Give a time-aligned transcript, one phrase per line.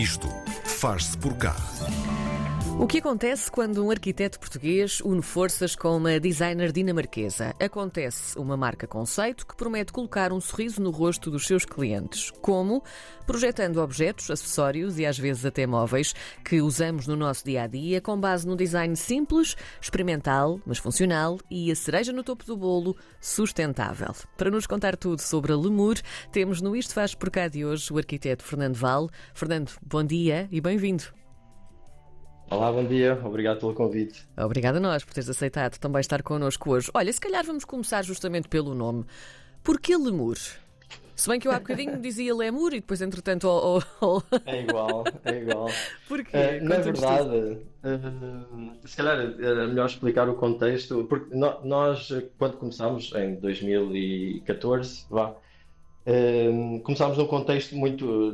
[0.00, 0.28] Isto
[0.64, 1.54] faz-se por cá.
[2.80, 7.54] O que acontece quando um arquiteto português une forças com uma designer dinamarquesa?
[7.60, 12.30] Acontece uma marca conceito que promete colocar um sorriso no rosto dos seus clientes.
[12.40, 12.82] Como?
[13.26, 18.00] Projetando objetos, acessórios e às vezes até móveis que usamos no nosso dia a dia
[18.00, 22.96] com base num design simples, experimental, mas funcional e a cereja no topo do bolo,
[23.20, 24.14] sustentável.
[24.38, 25.98] Para nos contar tudo sobre a Lemur,
[26.32, 29.10] temos no Isto Faz Por Cá de hoje o arquiteto Fernando Val.
[29.34, 31.20] Fernando, bom dia e bem-vindo.
[32.50, 34.26] Olá, bom dia, obrigado pelo convite.
[34.36, 36.90] Obrigada a nós por teres aceitado também estar connosco hoje.
[36.92, 39.04] Olha, se calhar vamos começar justamente pelo nome.
[39.62, 40.36] Porquê Lemur?
[41.14, 44.22] Se bem que eu há bocadinho dizia Lemur e depois, entretanto, oh, oh, oh.
[44.44, 45.68] É igual, é igual.
[46.08, 46.36] Porquê?
[46.36, 52.56] Uh, na Conta-nos verdade, uh, se calhar era melhor explicar o contexto, porque nós, quando
[52.56, 55.36] começámos, em 2014, vá,
[56.10, 58.32] uh, começámos num contexto muito.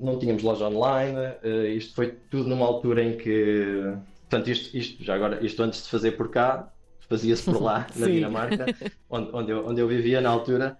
[0.00, 3.92] Não tínhamos loja online, uh, isto foi tudo numa altura em que.
[4.28, 6.72] Portanto, isto, isto já agora, isto antes de fazer por cá,
[7.08, 8.06] fazia-se por lá, na.
[8.06, 8.66] Dinamarca,
[9.08, 10.76] onde, onde, eu, onde eu vivia na altura.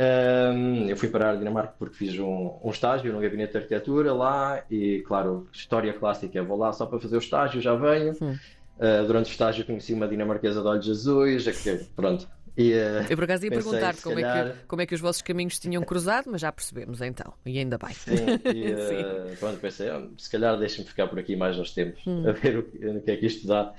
[0.00, 4.14] Um, eu fui para a Dinamarca porque fiz um, um estágio no gabinete de arquitetura
[4.14, 8.12] lá e, claro, história clássica, vou lá só para fazer o estágio, já venho.
[8.78, 12.28] Uh, durante o estágio conheci uma dinamarquesa de olhos azuis, é que- pronto.
[12.58, 15.00] E, uh, Eu por acaso ia perguntar-te como, é calhar- que, como é que os
[15.00, 17.94] vossos caminhos tinham cruzado, mas já percebemos então, e ainda bem.
[17.94, 18.16] Sim,
[18.52, 18.72] e
[19.32, 22.28] uh, pronto, pensei, ah, se calhar deixa-me ficar por aqui mais uns tempos, Hum.
[22.28, 23.72] a ver o que, no que é que isto dá.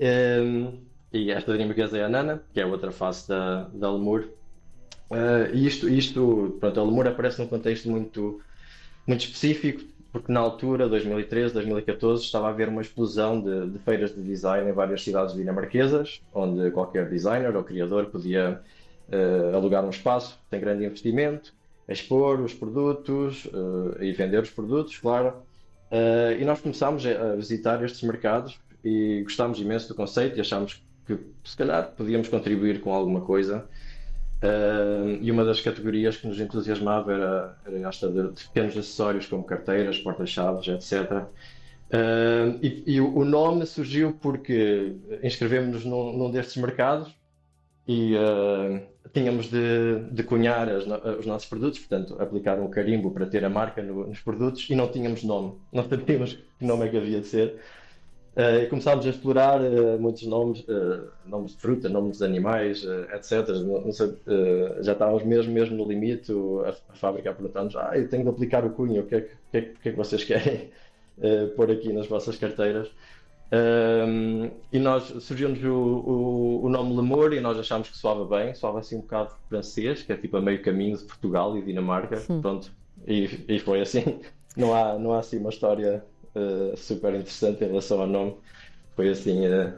[0.00, 0.80] Um,
[1.12, 4.28] e esta dinamarquesa é a Nana, que é a outra face da, da Lemur.
[5.10, 8.40] Uh, e isto, isto, pronto, a Lemur aparece num contexto muito,
[9.06, 9.82] muito específico,
[10.14, 14.70] porque na altura, 2013, 2014, estava a haver uma explosão de, de feiras de design
[14.70, 18.60] em várias cidades dinamarquesas, onde qualquer designer ou criador podia
[19.08, 21.52] uh, alugar um espaço sem grande investimento,
[21.88, 25.34] expor os produtos uh, e vender os produtos, claro.
[25.90, 30.80] Uh, e nós começámos a visitar estes mercados e gostámos imenso do conceito e achámos
[31.08, 33.64] que se calhar podíamos contribuir com alguma coisa.
[34.44, 39.26] Uh, e uma das categorias que nos entusiasmava era, era esta de, de pequenos acessórios
[39.26, 41.28] como carteiras, porta-chaves, etc.
[41.90, 47.14] Uh, e e o, nome surgiu porque inscrevemos-nos num, num destes mercados
[47.88, 48.82] e uh,
[49.12, 50.84] tínhamos de, de cunhar as
[51.18, 54.74] os nossos produtos, portanto, aplicar um carimbo para ter a marca no- nos produtos e
[54.74, 57.60] não tínhamos nome, não sabíamos que nome é que havia de ser.
[58.36, 62.84] Uh, e começámos a explorar uh, muitos nomes, uh, nomes de fruta, nomes de animais,
[63.14, 63.48] etc.
[63.64, 64.12] Não- não sei,
[64.80, 66.32] já estávamos mesmo, mesmo no limite.
[66.32, 69.14] o- A, a fábrica a perguntar-nos: ah, eu tenho de aplicar o cunho, o que
[69.14, 70.70] é que, que, é que- é que vocês querem
[71.56, 72.90] pôr aqui nas vossas carteiras?
[73.52, 78.52] Um, e nós surgiu-nos o, o, o nome Lemur e nós achámos que soava bem,
[78.54, 82.16] soava assim um bocado francês, que é tipo a meio caminho de Portugal e Dinamarca.
[82.42, 82.72] Pronto,
[83.06, 84.18] e, e foi assim.
[84.56, 88.34] Não há, não há assim uma história uh, super interessante em relação ao nome.
[88.96, 89.72] Foi assim uh,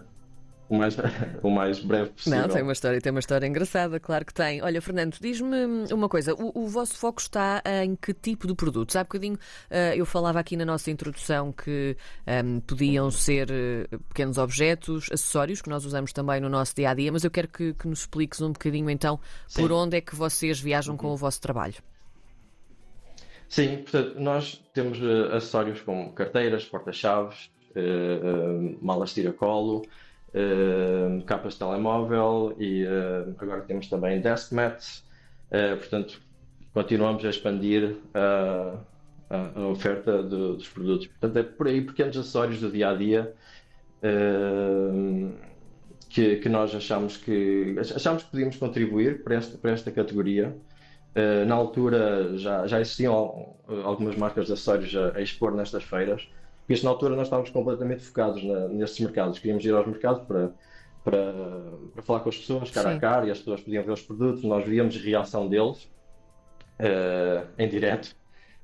[0.68, 0.96] o, mais,
[1.42, 2.40] o mais breve possível.
[2.40, 4.62] Não, tem uma história, tem uma história engraçada, claro que tem.
[4.62, 8.96] Olha, Fernando, diz-me uma coisa: o, o vosso foco está em que tipo de produtos?
[8.96, 9.38] Há bocadinho
[9.70, 11.96] eh, eu falava aqui na nossa introdução que
[12.26, 16.94] ehm, podiam ser eh, pequenos objetos, acessórios que nós usamos também no nosso dia a
[16.94, 19.18] dia, mas eu quero que, que nos expliques um bocadinho então
[19.54, 19.72] por Sim.
[19.72, 21.76] onde é que vocês viajam com o vosso trabalho.
[23.48, 29.88] Sim, portanto, nós temos eh, acessórios como carteiras, porta-chaves, eh, eh, malas tiracolo,
[30.32, 32.84] eh, capas de telemóvel e
[33.38, 35.04] agora temos também desk mats.
[35.78, 36.20] Portanto,
[36.72, 38.84] continuamos a expandir a,
[39.30, 41.06] a- oferta do- dos produtos.
[41.08, 43.34] Portanto, é por aí pequenos acessórios do dia a dia
[46.08, 50.56] que, que nós achamos que achamos que podíamos contribuir para esta, para esta categoria.
[51.14, 55.82] Uh, na altura já, já existiam al- algumas marcas de acessórios a, a expor nestas
[55.82, 56.28] feiras,
[56.58, 59.38] porque isto, na altura nós estávamos completamente focados na- nestes mercados.
[59.38, 60.50] Queríamos ir aos mercados para,
[61.02, 61.32] para,
[61.94, 62.96] para falar com as pessoas cara Sim.
[62.96, 65.84] a cara e as pessoas podiam ver os produtos, nós víamos a reação deles
[66.80, 68.14] uh, em direto.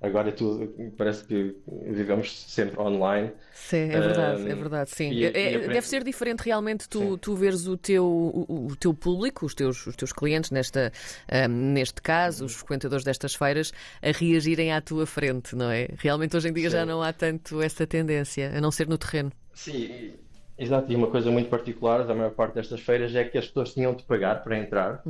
[0.03, 0.67] Agora é tudo,
[0.99, 1.55] parece que
[1.87, 3.31] vivemos sempre online.
[3.55, 5.13] Sim, é verdade, é Ehm, verdade, sim.
[5.13, 7.19] e- É- e é- deve ser diferente realmente tu, Sim.
[7.19, 10.91] tu veres o teu, o, o teu público, os teus, os teus clientes, nesta,
[11.31, 13.73] ahm, neste caso, os frequentadores destas feiras,
[14.03, 15.89] a reagirem à tua frente, não é?
[15.99, 16.89] Realmente hoje em dia já Sim.
[16.89, 19.31] não há tanto essa tendência, a não ser no terreno.
[19.55, 20.15] Sim,
[20.59, 20.91] exato.
[20.91, 23.95] E uma coisa muito particular da maior parte destas feiras é que as pessoas tinham
[23.95, 25.03] de pagar para entrar.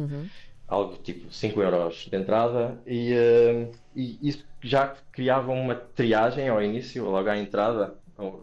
[0.67, 6.63] Algo tipo 5 euros de entrada e, eh, e isso já criava uma triagem ao
[6.63, 7.95] início, logo à entrada,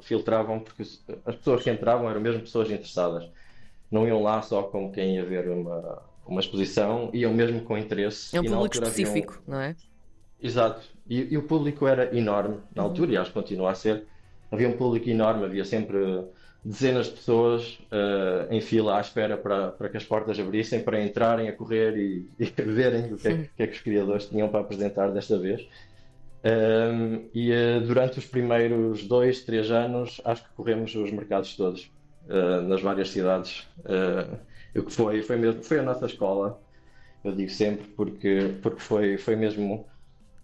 [0.01, 0.83] filtravam, porque
[1.25, 3.27] as pessoas que entravam eram mesmo pessoas interessadas.
[3.89, 8.35] Não iam lá só como quem ia ver uma, uma exposição, iam mesmo com interesse.
[8.35, 9.75] É um e público um- específico, não é?
[10.41, 10.87] Exato.
[11.09, 14.05] E, e, o público era enorme na altura, e acho que continua a ser.
[14.51, 15.97] Havia um público enorme, havia sempre
[16.63, 21.01] dezenas de pessoas uh, em fila à espera para, para que as portas abrissem, para
[21.01, 24.49] entrarem a correr e, e verem o que é, que é, que os criadores tinham
[24.49, 25.67] para apresentar desta vez.
[26.43, 31.91] Um, e uh, durante os primeiros dois, três anos, acho que corremos os mercados todos,
[32.25, 33.67] uh, nas várias cidades.
[34.75, 36.61] O que foi, foi, mesmo, foi a nossa escola,
[37.23, 39.85] eu digo sempre, porque, porque foi, foi mesmo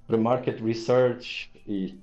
[0.08, 1.96] para market research e,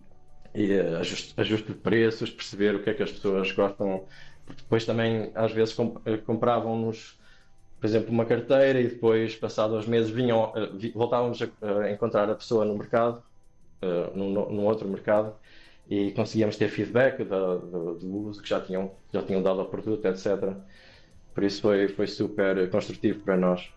[0.54, 4.04] e ajuste, ajuste de preços, perceber o que é que as pessoas gostam.
[4.56, 5.74] Depois também, às vezes,
[6.26, 7.18] compravam-nos
[7.80, 10.52] por exemplo, uma carteira e depois, passados uns meses, vinham,
[10.94, 13.20] voltávamos a encontrar a pessoa no mercado
[14.14, 15.34] num, outro mercado
[15.88, 20.06] e conseguíamos ter feedback do, do, uso que já tinham, já tinham dado ao produto,
[20.06, 20.54] etc.
[21.34, 23.72] Por isso foi, foi super construtivo para nós.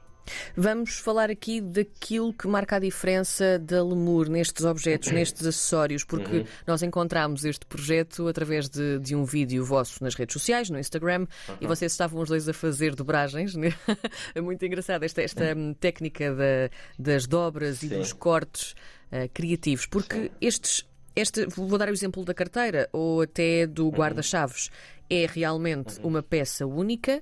[0.55, 6.37] Vamos falar aqui daquilo que marca a diferença da Lemur nestes objetos, nestes acessórios, porque
[6.37, 6.45] uhum.
[6.65, 11.27] nós encontramos este projeto através de, de, um vídeo vosso nas redes sociais, no Instagram,
[11.47, 11.55] uhum.
[11.61, 13.55] e vocês estavam os dois a fazer dobragens.
[13.55, 13.73] Né?
[14.33, 15.73] É muito engraçado esta, esta uhum.
[15.73, 17.87] técnica da, das dobras Sim.
[17.87, 18.71] e dos cortes
[19.11, 20.29] uh, criativos, porque Sim.
[20.41, 20.85] estes.
[21.15, 23.91] Este, vou dar o exemplo da carteira ou até do uhum.
[23.91, 24.69] guarda-chaves.
[25.09, 26.07] É realmente uhum.
[26.07, 27.21] uma peça única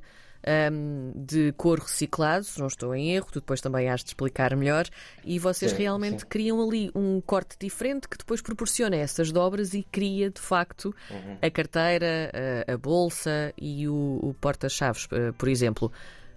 [0.71, 4.55] um, de couro reciclado, se não estou em erro, tu depois também has de explicar
[4.55, 4.87] melhor,
[5.23, 6.27] e vocês sim, realmente sim.
[6.27, 11.37] criam ali um corte diferente que depois proporciona essas dobras e cria de facto uhum.
[11.41, 12.31] a carteira,
[12.67, 15.91] a, a, bolsa e o, o porta-chaves, uh, por exemplo.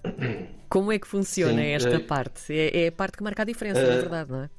[0.69, 1.99] Como é que funciona sim, esta é...
[1.99, 2.53] parte?
[2.53, 3.89] É, é, a parte que marca a diferença, uh...
[3.89, 4.51] na verdade, não é?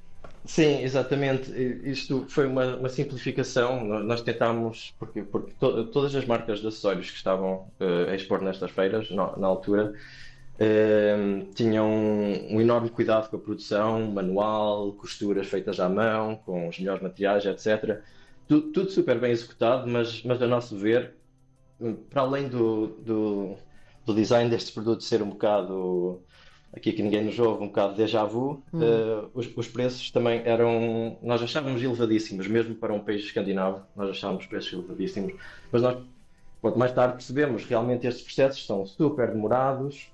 [0.50, 1.52] Sim, exatamente.
[1.84, 3.84] Isto foi uma, uma simplificação.
[3.84, 8.42] Nós tentámos, porque, porque to, todas as marcas de acessórios que estavam uh, a expor
[8.42, 9.94] nestas feiras, na, na altura,
[10.60, 16.80] uh, tinham um enorme cuidado com a produção, manual, costuras feitas à mão, com os
[16.80, 18.02] melhores materiais, etc.
[18.48, 21.14] Tudo, tudo super bem executado, mas, mas a nosso ver,
[22.10, 23.58] para além do, do,
[24.06, 26.24] do design destes produtos ser um bocado
[26.76, 28.80] aqui que ninguém nos ouve, um bocado de déjà vu, hum.
[28.80, 34.10] uh, os, os, preços também eram, nós achávamos elevadíssimos, mesmo para um país escandinavo, nós
[34.10, 35.34] achávamos preços elevadíssimos,
[35.72, 35.98] mas nós,
[36.62, 40.12] quanto mais tarde percebemos, realmente estes processos são super demorados,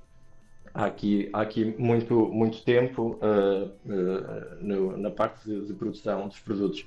[0.73, 6.27] há aqui, há aqui muito, muito tempo uh, uh, no, na parte de, de, produção
[6.27, 6.85] dos produtos.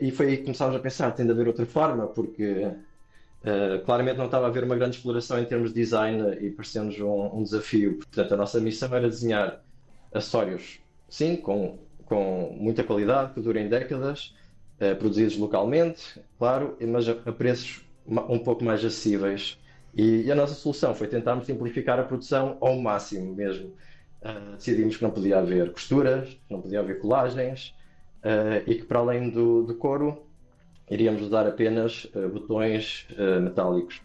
[0.00, 2.70] e foi aí que começámos a pensar, tem de haver outra forma, porque
[3.46, 6.98] Uh, claramente não estava a haver uma grande exploração em termos de design e parecendo-nos
[6.98, 7.98] um, um, desafio.
[7.98, 9.62] Portanto, a nossa missão era desenhar
[10.12, 14.34] acessórios, sim, com, com muita qualidade, que durem décadas,
[14.80, 19.56] uh, produzidos localmente, claro, mas a, a, preços um pouco mais acessíveis.
[19.94, 23.68] E, e, a nossa solução foi tentarmos simplificar a produção ao máximo mesmo.
[24.22, 27.72] Uh, decidimos que não podia haver costuras, não podia haver colagens
[28.66, 30.25] e que para além do, do couro
[30.90, 34.00] iríamos usar apenas uh, botões uh, metálicos.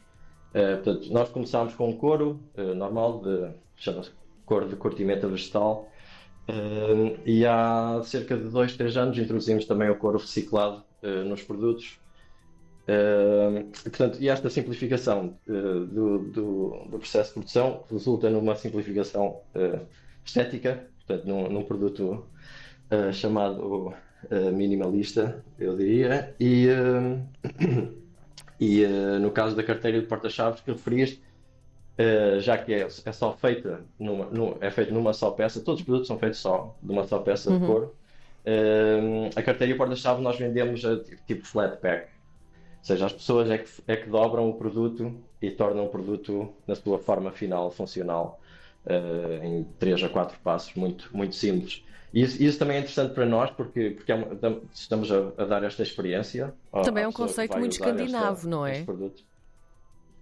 [0.54, 2.40] Uh, portanto, nós começámos com um couro
[2.76, 3.52] normal, de,
[4.46, 5.90] couro de curtimento vegetal,
[7.26, 10.84] e há cerca de 2, 3 anos introduzimos também o couro reciclado
[11.26, 11.98] nos produtos.
[13.84, 19.40] portanto, e esta simplificação do, do, do, processo de produção resulta numa simplificação
[20.26, 22.26] estética, portanto, num, num produto
[23.14, 23.94] chamado
[24.30, 27.96] uh, minimalista, eu diria, e, uh,
[28.60, 31.22] e uh, no caso da carteira de porta-chaves que referiste,
[32.40, 35.86] já que é, é só feita numa, numa, é feito numa só peça, todos os
[35.86, 37.60] produtos são feitos só de uma só peça uhum.
[37.60, 37.96] de couro.
[39.36, 40.98] a carteira e o porta-chaves nós vendemos a
[41.28, 42.08] tipo flat pack,
[42.80, 46.52] ou seja, as pessoas é que, é que dobram o produto e tornam o produto
[46.66, 48.42] na sua forma final funcional
[48.86, 51.84] uh, em 3 a 4 passos, muito, muito simples.
[52.14, 54.28] E isso, isso, também é interessante para nós porque, porque é
[54.74, 56.54] estamos a, a, dar esta experiência.
[56.84, 58.86] Também é um conceito muito escandinavo, esta, não é?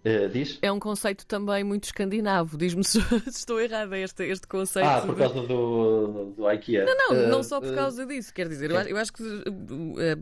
[0.10, 0.58] Uh, diz?
[0.62, 2.58] É um conceito também muito escandinavo.
[2.58, 4.88] Diz-me se, estou errada este, este conceito.
[4.88, 6.86] Ah, por causa do, do IKEA.
[6.86, 8.34] Não, não, uh, não só por causa uh, disso.
[8.34, 9.24] Quer dizer, eu acho, eu acho, que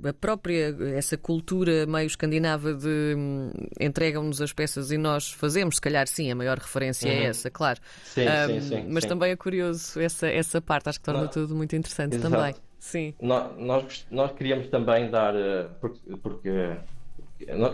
[0.08, 5.82] a própria, essa cultura meio escandinava de hum, entregam-nos as peças e nós fazemos, se
[5.82, 7.22] calhar sim, a maior referência é uhum.
[7.22, 7.79] é essa, claro.
[8.03, 9.10] Sim, um, sim, sim, Mas sim.
[9.10, 11.27] também é curioso essa, essa parte, acho que torna não.
[11.29, 12.36] tudo muito interessante Exato.
[12.36, 12.56] também.
[12.79, 13.13] Sim.
[13.22, 15.34] Nós, nós, nós queríamos também dar,
[15.79, 16.50] porque, porque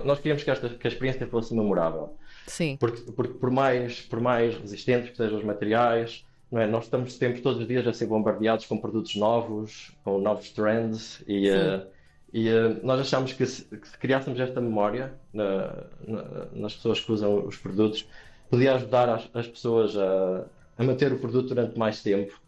[0.03, 2.15] nós queríamos que, esta, que a experiência fosse memorável.
[2.47, 2.77] Sim.
[2.79, 6.67] Porque, porque por, mais, por mais resistentes que sejam os materiais, não é?
[6.67, 11.23] nós estamos sempre, todos os dias, a ser bombardeados com produtos novos, com novos trends,
[11.27, 11.87] e, uh,
[12.33, 16.99] e uh, nós achamos que se, que se, criássemos esta memória na, na, nas pessoas
[16.99, 18.07] que usam os produtos,
[18.49, 20.45] podia ajudar as, as pessoas a,
[20.77, 22.39] a manter o produto durante mais tempo.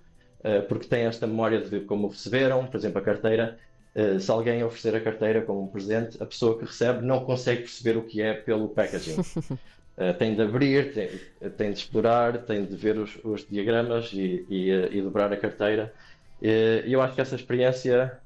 [0.69, 3.57] porque têm esta memória de como receberam, por exemplo, a carteira.
[4.19, 7.97] Se alguém oferecer a carteira como um presente, a pessoa que recebe não consegue perceber
[7.97, 9.15] o que é pelo packaging.
[10.19, 11.09] tem de abrir, tem,
[11.51, 15.93] tem, de explorar, tem de ver os, os diagramas e, e, e, dobrar a carteira.
[16.41, 18.19] E eu acho que essa experiência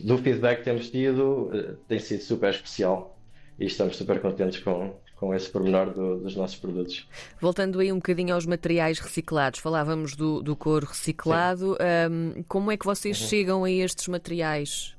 [0.00, 3.18] do feedback que temos tido tem sido super especial
[3.58, 7.08] e estamos super contentes com, com esse pormenor do, dos nossos produtos.
[7.40, 11.76] Voltando aí um bocadinho aos materiais reciclados, falávamos do, do couro reciclado.
[12.10, 13.28] Um, como é que vocês uhum.
[13.28, 14.94] chegam a estes materiais?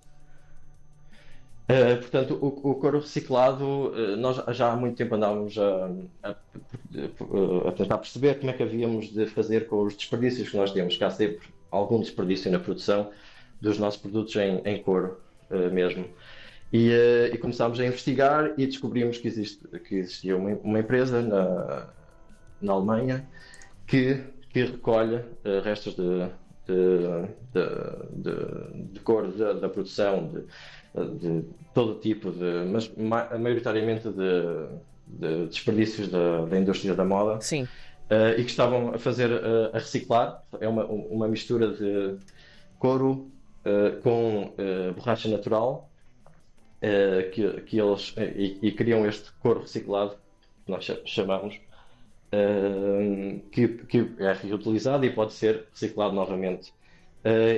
[1.69, 5.91] Uh, portanto, o, o, couro reciclado, uh, nós já há muito tempo andávamos a,
[6.23, 6.35] a,
[7.67, 10.95] a, tentar perceber como é que havíamos de fazer com os desperdícios que nós temos,
[10.95, 13.11] que há sempre algum desperdício na produção
[13.59, 15.19] dos nossos produtos em, em couro
[15.51, 16.05] uh, mesmo.
[16.71, 21.21] E, uh, e, começámos a investigar e descobrimos que, existe, que existia uma, uma empresa
[21.21, 21.87] na,
[22.61, 23.25] na Alemanha
[23.85, 26.27] que, que recolhe uh, restos de,
[26.67, 27.61] de,
[28.15, 30.29] de, de cor da, da produção,
[30.93, 34.67] de, todo tipo, de, mas ma, maioritariamente de,
[35.07, 37.39] de desperdícios da, da indústria da moda.
[37.39, 37.63] Sim.
[37.63, 39.29] Uh, e que estavam a fazer
[39.73, 40.43] a reciclar.
[40.59, 42.17] É uma, uma mistura de
[42.77, 43.31] couro
[44.01, 44.53] com
[44.95, 45.89] borracha natural
[46.81, 50.15] uh, que, que eles uh, e, e, criam este couro reciclado,
[50.65, 51.55] que nós chamamos,
[52.33, 56.73] uh, que, que, é reutilizado e pode ser reciclado novamente.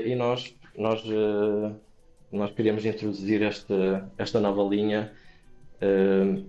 [0.05, 1.03] e nós, nós,
[2.31, 5.11] nós queríamos introduzir esta, esta nova linha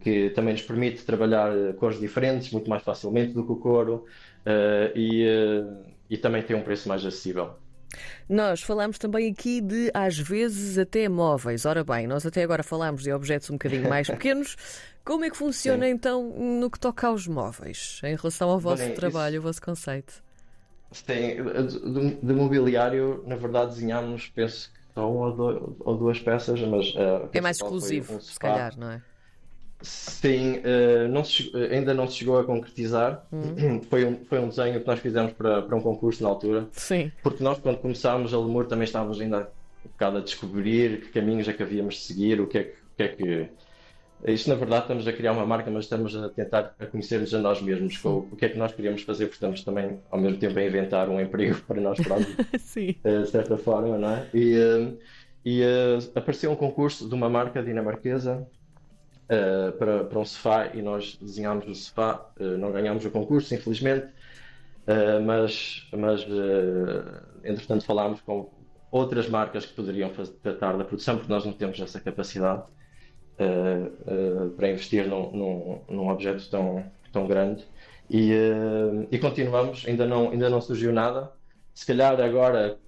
[0.01, 4.07] que também nos permite trabalhar cores diferentes muito mais facilmente do que o couro
[4.95, 5.27] e,
[6.09, 7.55] e também tem um preço mais acessível.
[8.29, 11.65] Nós falamos também aqui de, às vezes, até móveis.
[11.65, 14.57] Ora bem, nós até agora falámos de objetos um bocadinho mais pequenos.
[15.05, 15.93] Como é que funciona Sim.
[15.93, 19.41] então no que toca aos móveis, em relação ao vosso Bem, trabalho, isso...
[19.41, 20.23] o vosso conceito?
[20.93, 25.29] Sim, de, de, mobiliário, na verdade, desenhámos, penso que só uma
[25.81, 26.95] ou duas peças, mas.
[26.95, 29.03] Uh, é mais exclusivo, um se calhar, não é?
[29.83, 33.25] Sim, uh, não se, eh, ainda não se chegou a concretizar.
[33.33, 33.81] Uhum.
[33.89, 36.69] Foi, um, foi um desenho que nós fizemos para, para um concurso na altura.
[36.73, 37.11] Sim.
[37.23, 39.51] Porque nós, quando começámos a Lemur, também estávamos ainda
[39.85, 42.71] um bocado a descobrir que caminhos é que havíamos de seguir, o que é que.
[42.71, 43.49] O que, é que...
[44.27, 47.39] Isto, na verdade, estamos a criar uma marca, mas estamos a tentar a conhecer-nos a
[47.39, 50.37] nós mesmos, com o que é que nós queríamos fazer, porque estamos também, ao mesmo
[50.37, 52.97] tempo, a inventar um emprego para nós próprios, Sim.
[53.03, 54.27] Uh, de certa forma, não é?
[54.35, 54.99] E, uh,
[55.43, 55.63] e
[56.15, 58.47] apareceu um concurso de uma marca dinamarquesa
[59.31, 62.27] uh, para, para um sofá e nós desenhámos o sofá.
[62.39, 66.27] Uh, não ganhámos o concurso, infelizmente, uh, mas, mas
[67.45, 68.51] entretanto falámos com
[68.91, 72.65] outras marcas que poderiam fazer, tratar da produção, porque nós não temos essa capacidade
[74.57, 77.65] para investir num, num, num, objeto tão, tão grande.
[78.11, 78.33] E,
[79.11, 81.33] e continuamos, ainda não, ainda não surgiu nada.
[81.73, 82.79] Se calhar agora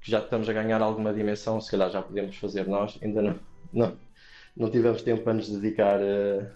[0.00, 3.38] que já estamos a ganhar alguma dimensão, se calhar já podemos fazer nós, ainda não,
[3.70, 3.96] não,
[4.58, 6.52] não tivemos tempo para nos dedicar a,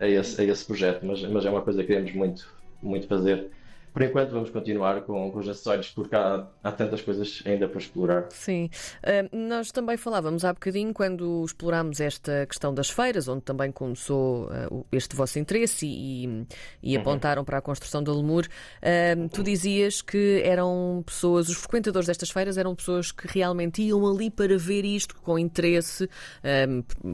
[0.00, 2.48] a, a, esse, a esse projeto, mas, mas é uma coisa que queremos muito,
[2.82, 3.50] muito fazer
[3.96, 7.78] por enquanto vamos continuar com, com os acessórios porque há, há, tantas coisas ainda para
[7.78, 8.26] explorar.
[8.28, 8.68] Sim.
[9.02, 14.50] Uh, nós também falávamos há bocadinho quando explorámos esta questão das feiras, onde também começou
[14.50, 16.46] uh, este vosso interesse e,
[16.82, 17.00] e uhum.
[17.00, 18.46] apontaram para a construção da Lemur.
[18.82, 24.06] Uh, tu dizias que eram pessoas, os frequentadores destas feiras eram pessoas que realmente iam
[24.06, 26.06] ali para ver isto com interesse,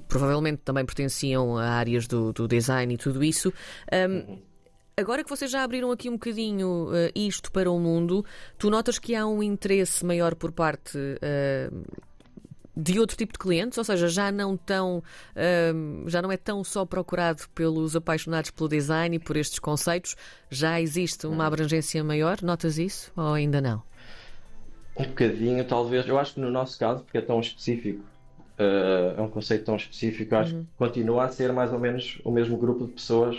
[0.08, 3.52] provavelmente também pertenciam a áreas do, do design e tudo isso.
[3.92, 4.42] Uhum.
[4.96, 8.24] Agora que vocês já abriram aqui um bocadinho uh, isto para o mundo,
[8.58, 11.98] tu notas que há um interesse maior por parte uh,
[12.76, 16.62] de outro tipo de clientes, ou seja, já não tão, uh, já não é tão
[16.62, 20.14] só procurado pelos apaixonados pelo design e por estes conceitos,
[20.50, 22.42] já existe uma abrangência maior?
[22.42, 23.82] Notas isso ou ainda não?
[24.94, 26.06] Um bocadinho, talvez.
[26.06, 28.04] Eu acho que no nosso caso, porque é tão específico,
[28.58, 30.64] é um conceito tão específico, acho uhum.
[30.64, 33.34] que continua a ser mais ou menos o mesmo grupo de pessoas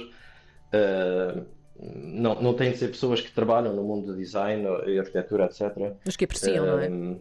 [0.74, 1.46] Uh,
[1.80, 5.94] não, não tem de ser pessoas que trabalham no mundo do design e arquitetura, etc.
[6.04, 6.88] Mas que apreciam, uh, não é?
[6.88, 7.16] Ah,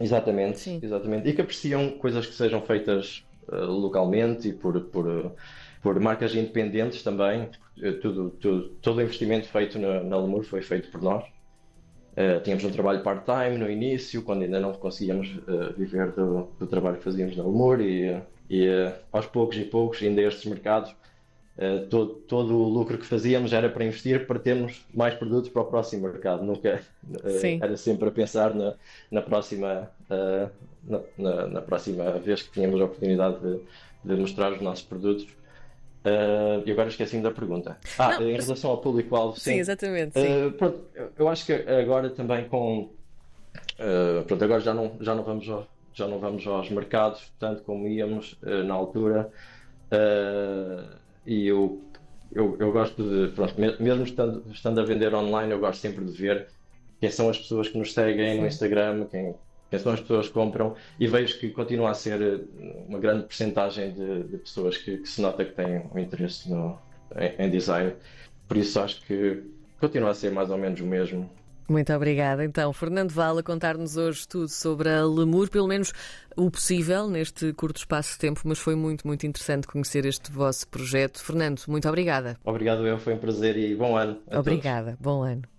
[0.00, 0.80] exatamente, Sim.
[0.82, 1.28] exatamente.
[1.28, 5.32] E que apreciam coisas que sejam feitas uh, localmente e por, por,
[5.82, 7.50] por marcas independentes também.
[8.00, 11.24] Tudo, tudo, todo o investimento feito na, na Lemur foi feito por nós.
[12.44, 15.28] Tínhamos um trabalho part-time no início, quando ainda não conseguíamos
[15.78, 18.68] viver do, do, trabalho que fazíamos na Lemur e, e
[19.10, 20.94] aos poucos e poucos, ainda estes mercados,
[21.56, 25.60] Uh, todo, todo, o lucro que fazíamos era para investir para termos mais produtos para
[25.60, 26.42] o próximo mercado.
[26.42, 27.18] Nunca uh,
[27.60, 28.72] era sempre a pensar na,
[29.10, 30.50] na próxima uh,
[30.82, 33.60] na, na, na, próxima vez que tínhamos a oportunidade de,
[34.02, 35.26] de, mostrar os nossos produtos.
[36.66, 37.76] E agora esqueci-me da pergunta.
[37.96, 39.52] Ah, não, em relação ao público-alvo, sim.
[39.52, 40.18] Sim, exatamente.
[40.18, 40.50] Sim.
[40.58, 40.80] Pronto,
[41.16, 42.88] eu acho que agora também com.
[44.26, 47.86] Pronto, agora já não, já, não vamos ao, já não vamos aos mercados, tanto como
[47.86, 49.30] íamos na altura.
[51.26, 51.80] E eu,
[52.32, 53.32] eu, eu gosto de.
[53.34, 56.48] Pronto, mesmo estando, estando a vender online, eu gosto sempre de ver
[57.00, 59.34] quem são as pessoas que nos seguem no Instagram, quem,
[59.68, 63.24] quem são as pessoas que compram e vejo que continua a ser eh, uma grande
[63.24, 66.78] porcentagem de, de, pessoas que, que, se nota que têm um interesse no,
[67.16, 67.94] em, em, design.
[68.46, 69.42] Por isso acho que
[69.80, 71.28] continua a ser mais ou menos o mesmo.
[71.72, 72.44] Muito obrigada.
[72.44, 75.90] Então, Fernando Vala, contar-nos hoje tudo sobre a Lemur, pelo menos
[76.36, 80.68] o possível neste curto espaço de tempo, mas foi muito, muito interessante conhecer este vosso
[80.68, 81.24] projeto.
[81.24, 82.36] Fernando, muito obrigada.
[82.44, 84.18] Obrigado, eu, foi um prazer e bom ano.
[84.30, 85.00] Obrigada, todos.
[85.00, 85.42] bom ano.